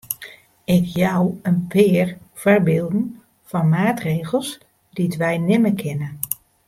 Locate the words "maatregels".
3.77-4.49